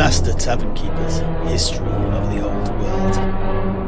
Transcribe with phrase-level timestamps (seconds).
[0.00, 1.18] Master Tavern Keeper's
[1.50, 3.79] History of the Old World.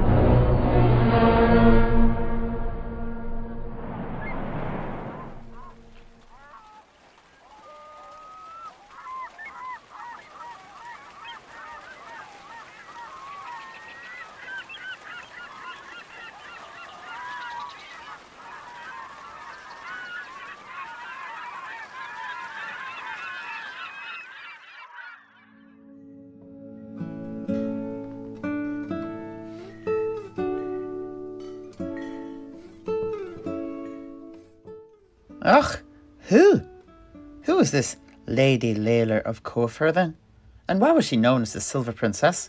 [35.54, 35.82] Ach,
[36.30, 36.62] who?
[37.42, 40.16] Who was this Lady Layla of Copher then?
[40.66, 42.48] And why was she known as the Silver Princess?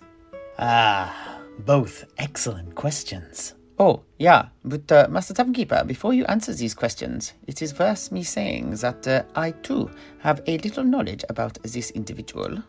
[0.58, 3.56] Ah, both excellent questions.
[3.78, 8.24] Oh, yeah, but uh, Master Tavernkeeper, before you answer these questions, it is worth me
[8.24, 12.64] saying that uh, I too have a little knowledge about this individual.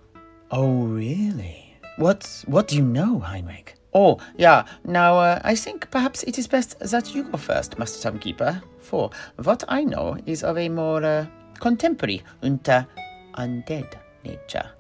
[0.51, 1.77] Oh, really?
[1.97, 3.77] What what do you know, Heinrich?
[3.95, 4.65] Oh, yeah.
[4.85, 9.11] Now, uh, I think perhaps it is best that you go first, Master Timekeeper, for
[9.37, 11.27] what I know is of a more uh,
[11.61, 14.71] contemporary and undead nature.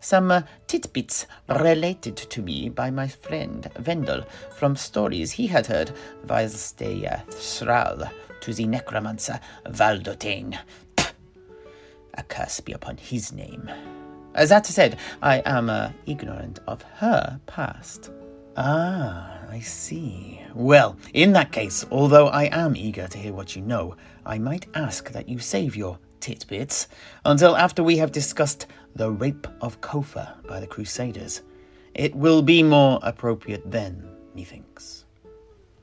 [0.00, 4.22] Some uh, tidbits related to me by my friend Vendel
[4.56, 5.90] from stories he had heard
[6.28, 8.04] whilst a uh, thrall
[8.42, 10.58] to the necromancer Valdotane.
[12.14, 13.70] A curse be upon his name.
[14.34, 18.10] That said, I am uh, ignorant of her past.
[18.60, 20.40] Ah, I see.
[20.52, 23.94] Well, in that case, although I am eager to hear what you know,
[24.26, 26.88] I might ask that you save your titbits
[27.24, 31.42] until after we have discussed the rape of Copher by the Crusaders.
[31.94, 34.02] It will be more appropriate then,
[34.34, 35.04] methinks.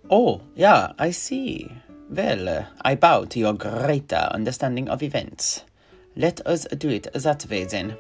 [0.09, 1.71] Oh, yeah, I see.
[2.09, 5.63] Well, I bow to your greater understanding of events.
[6.17, 7.97] Let us do it that way then.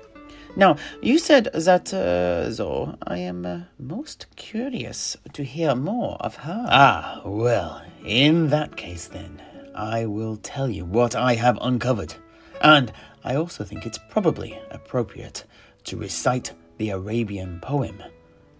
[0.57, 6.35] Now, you said that, uh, though, I am uh, most curious to hear more of
[6.37, 6.65] her.
[6.69, 9.41] Ah, well, in that case then,
[9.75, 12.15] I will tell you what I have uncovered.
[12.61, 12.93] And
[13.25, 15.43] I also think it's probably appropriate
[15.85, 18.01] to recite the Arabian poem,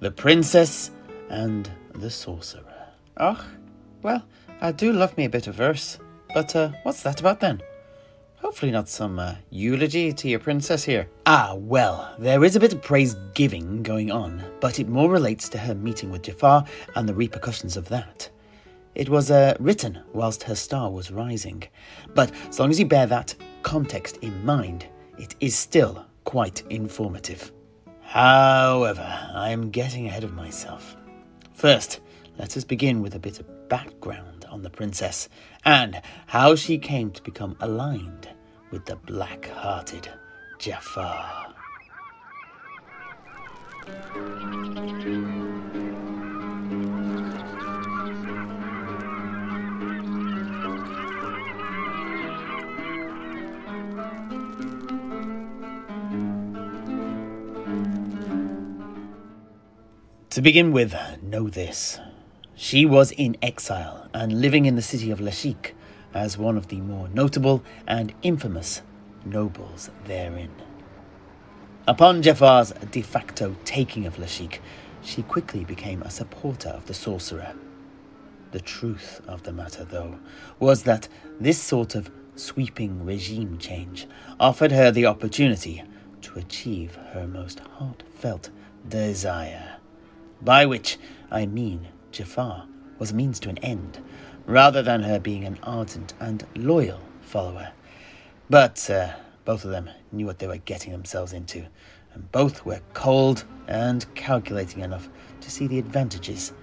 [0.02, 0.91] The Princess
[1.30, 2.90] and the Sorcerer.
[3.18, 3.46] Oh,
[4.02, 4.25] well,
[4.59, 5.97] I do love me a bit of verse.
[6.34, 7.62] But uh, what's that about then?
[8.38, 11.07] Hopefully, not some uh, eulogy to your princess here.
[11.25, 15.50] Ah, well, there is a bit of praise giving going on, but it more relates
[15.50, 18.29] to her meeting with Jaffar and the repercussions of that.
[18.94, 21.63] It was uh, written whilst her star was rising,
[22.13, 27.52] but as long as you bear that context in mind, it is still quite informative.
[28.02, 30.96] However, I am getting ahead of myself.
[31.53, 32.00] First,
[32.38, 35.28] let us begin with a bit of background on the princess
[35.66, 38.30] and how she came to become aligned
[38.72, 40.09] with the black hearted
[40.59, 41.53] Jaffar.
[60.30, 60.94] To begin with,
[61.24, 61.97] know this.
[62.58, 65.74] She was in exile and living in the city of Lashiek
[66.14, 68.82] as one of the more notable and infamous
[69.26, 70.52] nobles therein.
[71.86, 74.60] Upon Jaffar's de facto taking of Lashiek,
[75.02, 77.54] she quickly became a supporter of the sorcerer.
[78.52, 80.18] The truth of the matter, though,
[80.58, 84.08] was that this sort of sweeping regime change
[84.40, 85.84] offered her the opportunity
[86.22, 88.50] to achieve her most heartfelt
[88.88, 89.76] desire.
[90.42, 90.98] By which
[91.30, 92.66] I mean Jaffar
[92.98, 94.00] was a means to an end,
[94.46, 97.72] rather than her being an ardent and loyal follower.
[98.50, 101.66] But uh, both of them knew what they were getting themselves into,
[102.14, 105.09] and both were cold and calculating enough
[105.42, 106.53] to see the advantages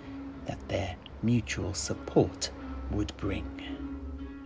[0.46, 2.50] that their mutual support
[2.90, 3.46] would bring.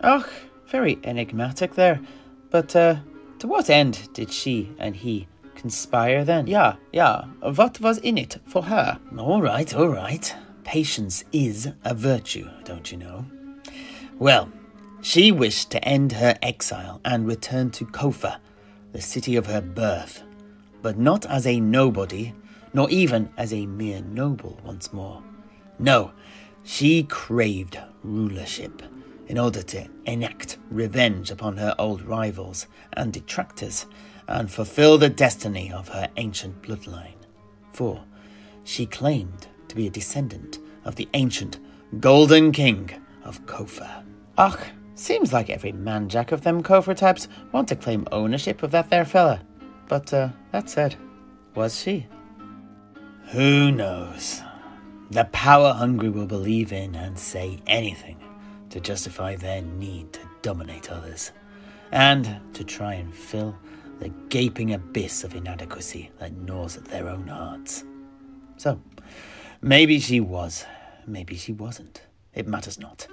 [0.03, 0.27] Oh,
[0.67, 2.01] very enigmatic there.
[2.49, 2.97] But uh,
[3.39, 6.47] to what end did she and he conspire then?
[6.47, 7.25] Yeah, yeah.
[7.41, 8.99] What was in it for her?
[9.17, 10.35] All right, all right.
[10.67, 13.23] Patience is a virtue, don't you know?
[14.19, 14.51] Well,
[15.01, 18.37] she wished to end her exile and return to Copher,
[18.91, 20.23] the city of her birth,
[20.81, 22.33] but not as a nobody,
[22.73, 25.23] nor even as a mere noble once more.
[25.79, 26.11] No,
[26.65, 28.81] she craved rulership
[29.29, 33.85] in order to enact revenge upon her old rivals and detractors
[34.27, 37.23] and fulfill the destiny of her ancient bloodline.
[37.71, 38.03] For
[38.65, 41.59] she claimed to be a descendant of the ancient
[41.99, 42.89] Golden King
[43.23, 44.03] of Copher.
[44.37, 44.59] Ach,
[44.95, 49.05] seems like every manjack of them Copher types want to claim ownership of that there
[49.05, 49.41] fella.
[49.87, 50.95] But uh, that said,
[51.55, 52.07] Was she?
[53.31, 54.41] Who knows?
[55.11, 58.17] The power hungry will believe in and say anything
[58.69, 61.31] to justify their need to dominate others,
[61.91, 63.57] and to try and fill
[63.99, 67.83] the gaping abyss of inadequacy that gnaws at their own hearts.
[68.57, 68.79] So,
[69.61, 70.65] maybe she was,
[71.05, 72.01] maybe she wasn't.
[72.33, 73.07] It matters not.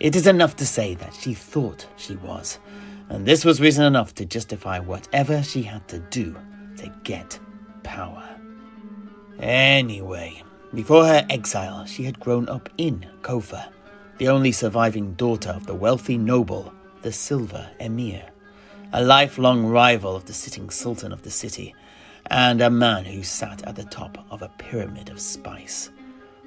[0.00, 2.58] It is enough to say that she thought she was,
[3.08, 6.36] and this was reason enough to justify whatever she had to do
[6.78, 7.38] to get
[7.82, 8.24] power.
[9.38, 10.42] Anyway,
[10.74, 13.66] before her exile, she had grown up in Copher,
[14.18, 16.72] the only surviving daughter of the wealthy noble,
[17.02, 18.22] the Silver Emir,
[18.92, 21.74] a lifelong rival of the sitting sultan of the city,
[22.30, 25.90] and a man who sat at the top of a pyramid of spice,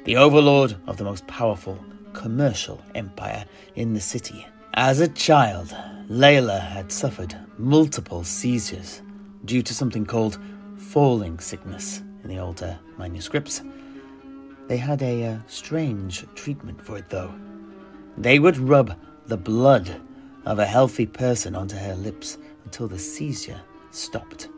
[0.03, 1.83] the overlord of the most powerful
[2.13, 3.45] commercial empire
[3.75, 4.45] in the city.
[4.73, 5.75] As a child,
[6.09, 9.01] Layla had suffered multiple seizures
[9.45, 10.39] due to something called
[10.77, 13.61] falling sickness in the older manuscripts.
[14.67, 17.33] They had a uh, strange treatment for it, though.
[18.17, 18.95] They would rub
[19.25, 20.01] the blood
[20.45, 23.61] of a healthy person onto her lips until the seizure
[23.91, 24.49] stopped.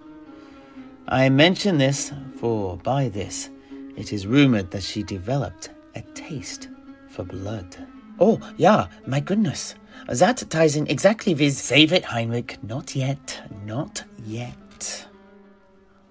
[1.07, 3.49] I mention this, for by this
[3.97, 6.69] it is rumored that she developed a taste
[7.09, 7.75] for blood.
[8.19, 9.75] Oh, yeah, my goodness.
[10.07, 11.55] That ties in exactly with.
[11.55, 12.57] Save it, Heinrich.
[12.63, 13.41] Not yet.
[13.65, 15.07] Not yet.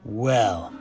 [0.04, 0.72] Well,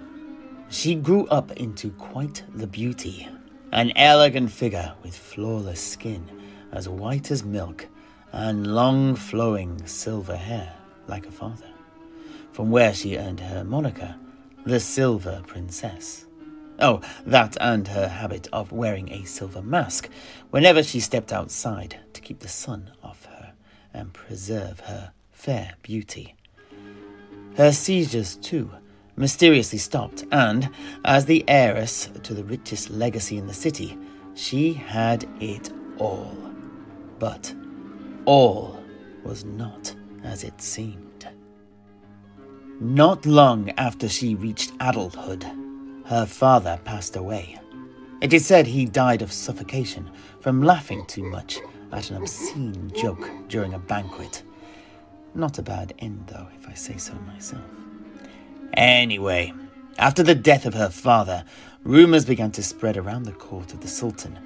[0.70, 3.28] she grew up into quite the beauty.
[3.72, 6.30] An elegant figure with flawless skin,
[6.72, 7.88] as white as milk,
[8.32, 10.74] and long flowing silver hair
[11.08, 11.69] like a father,
[12.52, 14.16] from where she earned her moniker,
[14.66, 16.26] the Silver Princess.
[16.80, 20.10] Oh, that and her habit of wearing a silver mask
[20.50, 23.54] whenever she stepped outside to keep the sun off her
[23.94, 26.36] and preserve her fair beauty.
[27.58, 28.72] Her seizures, too,
[29.18, 30.70] mysteriously stopped, and,
[31.04, 33.98] as the heiress to the richest legacy in the city,
[34.34, 36.38] she had it all.
[37.20, 37.54] But
[38.24, 38.82] all
[39.26, 39.94] was not
[40.24, 41.28] as it seemed.
[42.82, 45.46] Not long after she reached adulthood,
[46.06, 47.60] her father passed away.
[48.22, 50.10] It is said he died of suffocation
[50.40, 51.60] from laughing too much
[51.92, 54.44] at an obscene joke during a banquet.
[55.36, 57.66] Not a bad end, though, if I say so myself.
[58.74, 59.52] Anyway,
[59.98, 61.44] after the death of her father,
[61.84, 64.40] rumours began to spread around the court of the Sultan.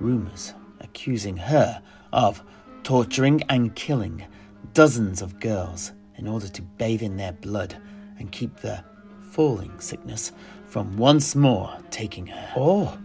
[0.00, 1.80] Rumours accusing her
[2.12, 2.42] of
[2.82, 4.26] torturing and killing
[4.74, 7.76] dozens of girls in order to bathe in their blood
[8.18, 8.84] and keep the
[9.30, 10.32] falling sickness
[10.66, 12.52] from once more taking her.
[12.56, 12.98] Oh,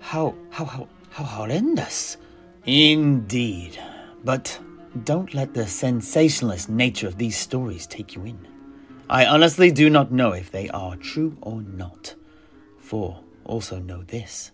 [0.00, 2.16] how, how, how, how horrendous.
[2.64, 3.78] Indeed.
[4.22, 4.58] But
[5.04, 8.46] don't let the sensationalist nature of these stories take you in.
[9.10, 12.14] I honestly do not know if they are true or not.
[12.78, 14.52] For also know this.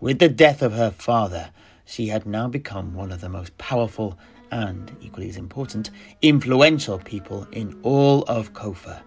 [0.00, 1.50] With the death of her father,
[1.84, 4.18] she had now become one of the most powerful
[4.54, 5.90] and, equally as important,
[6.22, 9.02] influential people in all of Copher,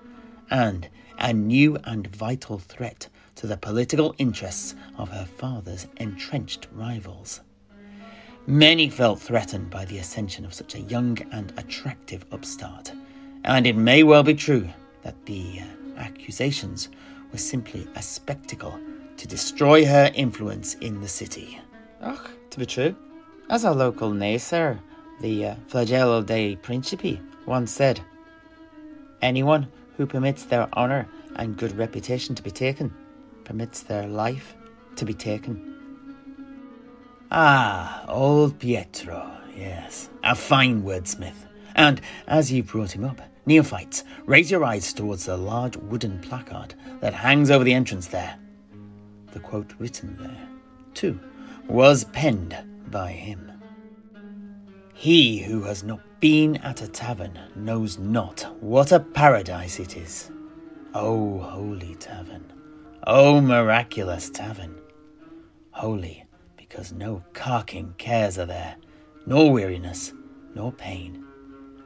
[0.52, 0.90] and
[1.20, 7.40] a new and vital threat to the political interests of her father's entrenched rivals.
[8.46, 12.92] Many felt threatened by the ascension of such a young and attractive upstart,
[13.46, 14.68] and it may well be true
[15.04, 16.90] that the uh, accusations
[17.32, 18.78] were simply a spectacle
[19.16, 21.60] to destroy her influence in the city.
[22.02, 22.96] Ach, to be true.
[23.50, 24.80] As our local naysayer,
[25.22, 28.02] the uh, Flagello dei Principi, once said,
[29.22, 32.94] anyone who permits their honour and good reputation to be taken
[33.44, 34.56] permits their life
[34.96, 35.76] to be taken.
[37.32, 41.48] Ah, old Pietro, yes, a fine wordsmith.
[41.76, 46.74] And as you brought him up, neophytes, raise your eyes towards the large wooden placard
[47.00, 48.38] that hangs over the entrance there.
[49.32, 50.50] The quote written there,
[50.94, 51.20] too,
[51.68, 52.58] was penned
[52.88, 53.47] by him.
[55.00, 60.32] He who has not been at a tavern knows not what a paradise it is.
[60.96, 62.52] O holy tavern,
[63.06, 64.76] O miraculous tavern.
[65.70, 66.26] Holy
[66.58, 68.76] because no carking cares are there,
[69.28, 70.14] nor weariness,
[70.56, 71.24] nor pain,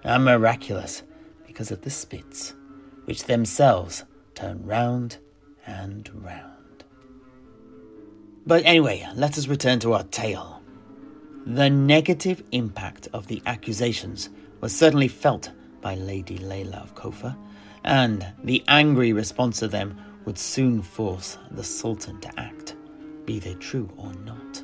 [0.05, 1.03] and miraculous
[1.45, 2.55] because of the spits,
[3.03, 5.17] which themselves turn round
[5.67, 6.85] and round.
[8.47, 10.60] But anyway, let us return to our tale.
[11.45, 14.29] The negative impact of the accusations
[14.61, 17.35] was certainly felt by Lady Layla of Copher,
[17.83, 22.75] and the angry response to them would soon force the Sultan to act,
[23.25, 24.63] be they true or not.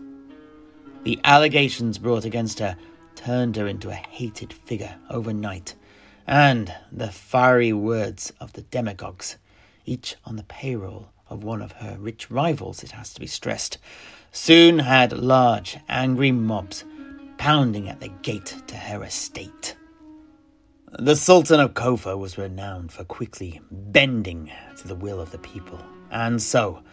[1.04, 2.78] The allegations brought against her
[3.16, 5.74] turned her into a hated figure overnight,
[6.28, 9.38] and the fiery words of the demagogues
[9.88, 13.80] each on the payroll of one of her rich rivals, it has to be stressed,
[14.38, 16.86] soon had large, angry mobs
[17.38, 19.76] pounding at the gate to her estate.
[21.00, 25.82] The Sultan of Copher was renowned for quickly bending to the will of the people,
[26.12, 26.84] and so,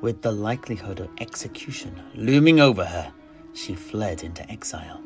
[0.00, 3.12] with the likelihood of execution looming over her,
[3.52, 5.02] she fled into exile,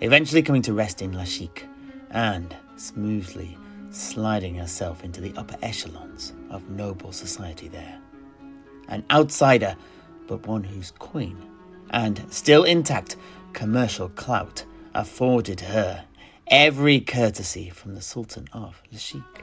[0.00, 1.64] eventually coming to rest in Lashiek
[2.10, 3.58] and smoothly
[3.90, 7.98] sliding herself into the upper echelons of noble society there.
[8.88, 9.76] An outsider,
[10.26, 11.36] but one whose coin
[11.90, 13.16] and still intact
[13.52, 14.64] commercial clout
[14.94, 16.04] afforded her
[16.48, 19.42] every courtesy from the Sultan of Lashiek.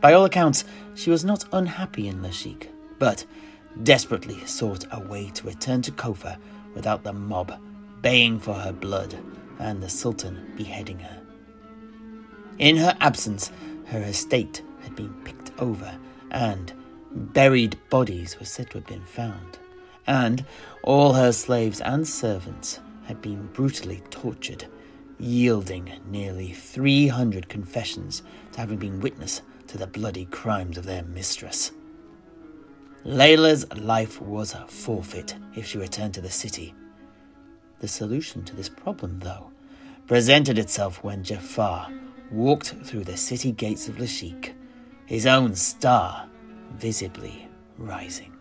[0.00, 3.24] By all accounts, she was not unhappy in Lashiek, but
[3.82, 6.38] desperately sought a way to return to Copher
[6.74, 7.58] without the mob
[8.02, 9.16] baying for her blood
[9.58, 11.22] and the Sultan beheading her.
[12.58, 13.50] In her absence,
[13.86, 15.98] her estate had been picked over,
[16.30, 16.72] and
[17.16, 19.58] buried bodies were said to have been found,
[20.06, 20.44] and
[20.82, 24.66] all her slaves and servants had been brutally tortured,
[25.18, 31.72] yielding nearly 300 confessions to having been witness to the bloody crimes of their mistress.
[33.04, 36.74] Layla's life was a forfeit if she returned to the city.
[37.78, 39.52] The solution to this problem, though,
[40.06, 41.92] presented itself when Jaffar
[42.30, 44.54] walked through the city gates of Lashiek,
[45.06, 46.28] his own star
[46.72, 48.32] visibly rising.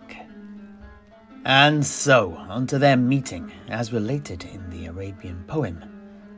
[1.45, 5.79] And so, onto their meeting, as related in the Arabian poem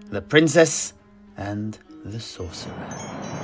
[0.09, 0.93] The Princess
[1.37, 3.36] and the Sorcerer.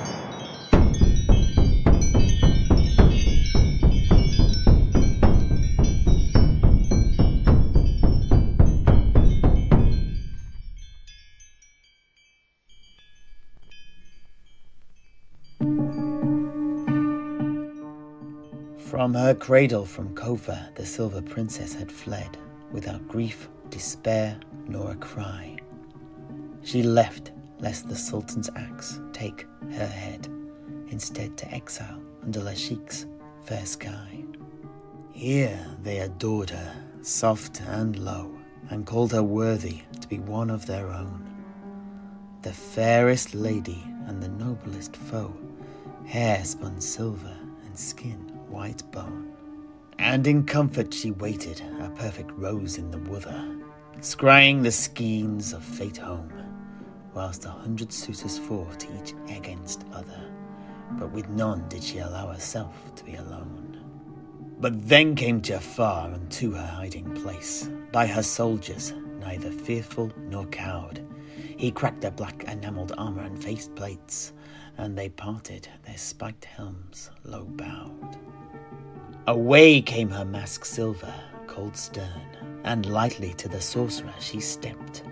[18.94, 22.38] From her cradle from Copher, the Silver Princess had fled,
[22.70, 25.56] without grief, despair, nor a cry.
[26.62, 30.28] She left lest the Sultan's axe take her head,
[30.90, 33.06] instead to exile under Lashiek's
[33.42, 34.22] fair sky.
[35.10, 38.32] Here they adored her, soft and low,
[38.70, 41.20] and called her worthy to be one of their own.
[42.42, 45.34] The fairest lady and the noblest foe,
[46.06, 49.32] hair spun silver and skin white bone.
[49.98, 53.56] And in comfort she waited, a perfect rose in the wither,
[53.98, 56.32] scrying the skeins of fate home,
[57.14, 60.20] whilst a hundred suitors fought each against other,
[60.92, 63.80] but with none did she allow herself to be alone.
[64.60, 68.92] But then came Jaffar unto her hiding place, by her soldiers,
[69.24, 71.04] neither fearful nor cowed.
[71.56, 74.32] He cracked their black enamelled armour and face plates,
[74.76, 78.18] and they parted, their spiked helms low bowed.
[79.26, 81.14] Away came her mask silver,
[81.46, 85.02] cold stern, and lightly to the sorcerer she stepped.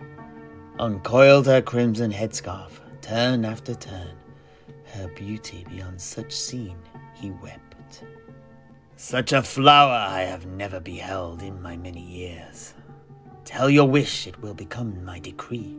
[0.78, 4.16] Uncoiled her crimson headscarf, turn after turn,
[4.94, 6.78] her beauty beyond such scene
[7.14, 8.04] he wept.
[8.96, 12.74] Such a flower I have never beheld in my many years.
[13.44, 15.76] Tell your wish, it will become my decree.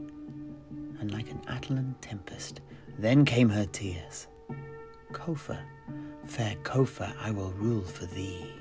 [1.00, 2.62] And like an Atlan tempest,
[3.00, 4.28] then came her tears.
[5.12, 5.60] Copher,
[6.26, 8.52] fair Copher, I will rule for thee.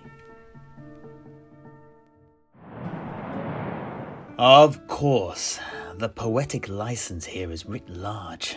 [4.39, 5.61] Of course,
[5.95, 8.57] the poetic license here is writ large.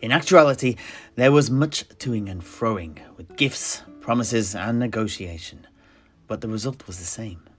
[0.00, 0.76] In actuality,
[1.14, 5.66] there was much toing and froing, with gifts, promises, and negotiation,
[6.26, 7.49] but the result was the same.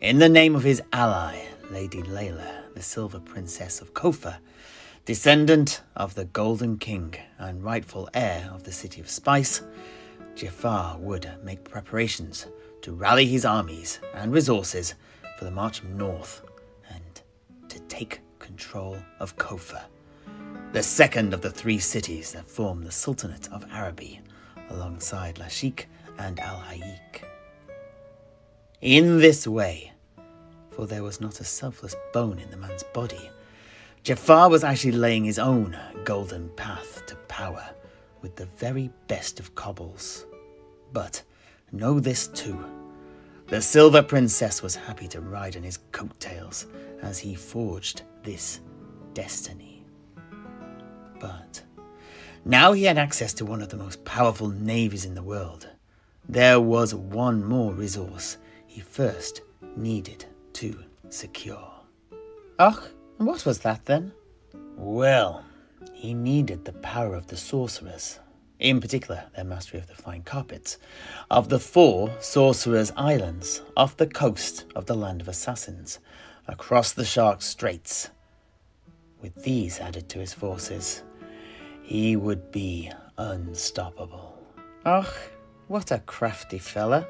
[0.00, 4.38] In the name of his ally, Lady Layla, the Silver Princess of Copher,
[5.04, 9.60] Descendant of the Golden King and rightful heir of the City of Spice,
[10.34, 12.46] Jaffar would make preparations
[12.80, 14.94] to rally his armies and resources
[15.38, 16.44] for the march north
[16.88, 17.20] and
[17.68, 19.84] to take control of Copher,
[20.72, 24.22] the second of the three cities that form the Sultanate of Araby,
[24.70, 25.84] alongside Lashiek
[26.18, 27.29] and Al-Haikk.
[28.82, 29.92] In this way,
[30.70, 33.30] for there was not a selfless bone in the man's body,
[34.04, 37.68] Jaffar was actually laying his own golden path to power
[38.22, 40.24] with the very best of cobbles.
[40.94, 41.22] But
[41.72, 42.64] know this too
[43.48, 46.66] the Silver Princess was happy to ride on his coattails
[47.02, 48.60] as he forged this
[49.12, 49.84] destiny.
[51.18, 51.62] But
[52.46, 55.68] now he had access to one of the most powerful navies in the world.
[56.26, 58.38] There was one more resource
[58.70, 59.42] he first
[59.76, 61.72] needed to secure.
[62.56, 62.78] Ach,
[63.18, 64.12] and what was that then?
[64.76, 65.44] Well,
[65.92, 68.20] he needed the power of the sorcerers,
[68.60, 70.78] in particular their mastery of the flying carpets,
[71.32, 75.98] of the four Sorcerer's Islands off the coast of the Land of Assassins,
[76.46, 78.10] across the Shark Straits.
[79.20, 81.02] With these added to his forces,
[81.82, 84.38] he would be unstoppable.
[84.86, 85.12] Och,
[85.66, 87.04] what a crafty fella.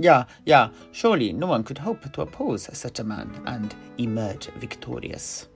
[0.00, 5.48] Yeah, yeah, surely no one could hope to oppose such a man and emerge victorious.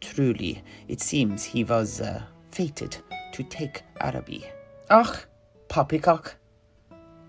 [0.00, 2.96] Truly, it seems he was uh, fated
[3.32, 4.44] to take Araby.
[4.88, 5.26] Ach,
[5.68, 6.36] poppycock.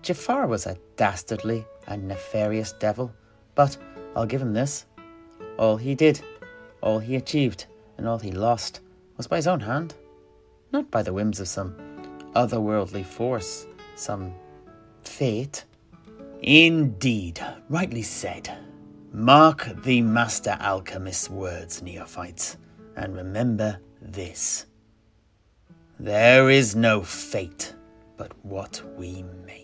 [0.02, 3.12] Jaffar was a dastardly and nefarious devil,
[3.54, 3.76] but
[4.14, 4.86] I'll give him this.
[5.58, 6.20] All he did,
[6.82, 8.80] all he achieved, and all he lost
[9.16, 9.94] was by his own hand,
[10.72, 11.74] not by the whims of some
[12.34, 14.34] otherworldly force, some
[15.02, 15.64] fate.
[16.46, 18.54] Indeed, rightly said.
[19.12, 22.58] Mark the Master Alchemist's words, neophytes,
[22.96, 24.66] and remember this.
[25.98, 27.74] There is no fate
[28.18, 29.63] but what we make.